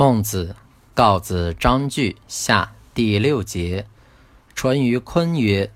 [0.00, 0.56] 孟子
[0.94, 3.84] 告子章句下第六节：
[4.54, 5.70] 淳于髡曰：“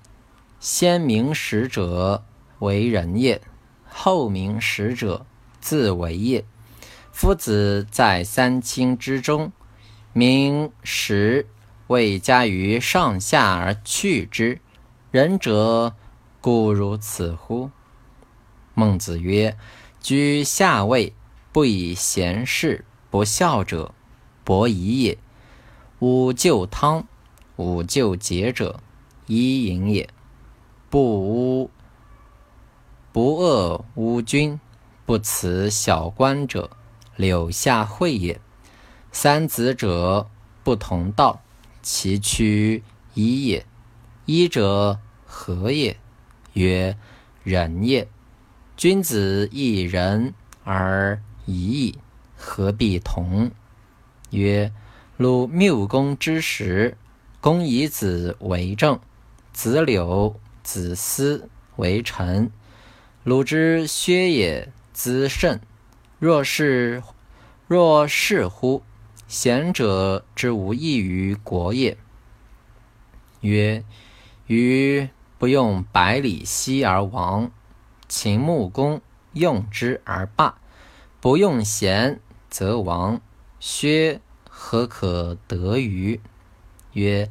[0.59, 2.25] 先明使者
[2.57, 3.39] 为人也，
[3.87, 5.27] 后明使者
[5.61, 6.43] 自为也。
[7.11, 9.51] 夫子在三清之中，
[10.11, 11.45] 明实
[11.85, 14.59] 未加于上下而去之，
[15.11, 15.93] 仁者
[16.41, 17.69] 故如此乎？”
[18.73, 19.55] 孟子曰
[20.01, 21.13] ：“居下位，
[21.51, 23.93] 不以贤士不孝者。”
[24.45, 25.17] 伯夷也，
[25.97, 27.07] 吾救汤，
[27.55, 28.79] 吾救桀者，
[29.25, 30.07] 伊尹也。
[30.91, 31.71] 不污
[33.11, 34.59] 不恶污君，
[35.03, 36.69] 不辞小官者，
[37.15, 38.39] 柳下惠也。
[39.11, 40.29] 三子者，
[40.63, 41.41] 不同道，
[41.81, 42.83] 其趋
[43.15, 43.65] 一也。
[44.25, 45.97] 一者何也？
[46.53, 46.95] 曰
[47.43, 48.07] 仁也。
[48.77, 51.97] 君子一仁而已矣，
[52.37, 53.49] 何必同？
[54.35, 54.71] 曰：
[55.17, 56.97] 鲁缪公之时，
[57.39, 58.99] 公以子为政，
[59.53, 62.51] 子柳、子思为臣。
[63.23, 65.59] 鲁之薛也，资甚。
[66.19, 67.01] 若是，
[67.67, 68.83] 若是乎？
[69.27, 71.97] 贤者之无益于国也。
[73.41, 73.83] 曰：
[74.45, 77.51] 于不用百里奚而亡，
[78.07, 79.01] 秦穆公
[79.33, 80.59] 用之而霸，
[81.19, 82.19] 不用贤
[82.49, 83.19] 则亡。
[83.59, 84.21] 薛
[84.67, 86.19] 何可得于？
[86.93, 87.29] 曰：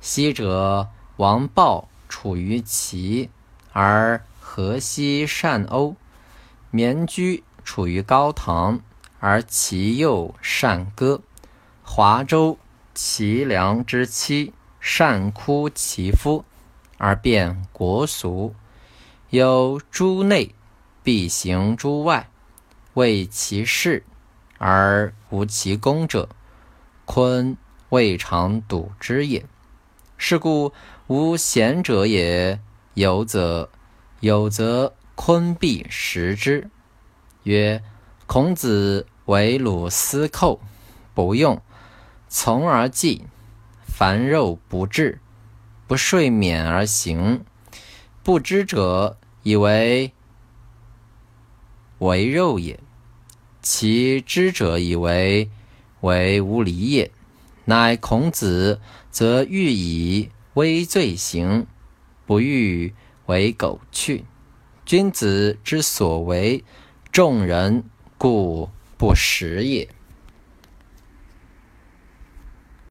[0.00, 3.28] 昔者王豹处于齐，
[3.72, 5.96] 而河西善欧；
[6.70, 8.80] 绵居处于高唐，
[9.18, 11.20] 而其右善歌。
[11.82, 12.56] 华州
[12.94, 16.44] 齐梁之妻善哭其夫，
[16.98, 18.54] 而变国俗。
[19.30, 20.54] 有诸内，
[21.02, 22.28] 必行诸外，
[22.94, 24.04] 为其事。
[24.58, 26.28] 而无其功者，
[27.06, 27.56] 鲲
[27.88, 29.46] 未尝睹之也。
[30.18, 30.72] 是故
[31.06, 32.60] 无贤者也。
[32.94, 33.68] 有则
[34.20, 36.70] 有则鲲必食之。
[37.42, 37.82] 曰：
[38.26, 40.60] 孔子为鲁司寇，
[41.12, 41.60] 不用，
[42.26, 43.26] 从而祭，
[43.86, 45.20] 凡肉不至，
[45.86, 47.44] 不睡眠而行。
[48.22, 50.12] 不知者以为
[51.98, 52.80] 为肉也。
[53.60, 55.50] 其知者以为
[56.06, 57.10] 为无礼也，
[57.64, 58.80] 乃孔子
[59.10, 61.66] 则欲以微罪行，
[62.24, 62.94] 不欲
[63.26, 64.24] 为苟去。
[64.84, 66.62] 君子之所为，
[67.10, 67.82] 众人
[68.16, 69.88] 故不食也。